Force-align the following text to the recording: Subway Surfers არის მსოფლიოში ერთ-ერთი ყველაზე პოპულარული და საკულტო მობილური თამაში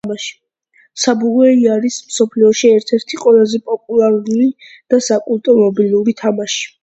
Subway 1.01 1.01
Surfers 1.49 1.65
არის 1.73 1.97
მსოფლიოში 2.05 2.71
ერთ-ერთი 2.79 3.19
ყველაზე 3.25 3.61
პოპულარული 3.69 4.49
და 4.95 5.01
საკულტო 5.09 5.59
მობილური 5.61 6.17
თამაში 6.23 6.67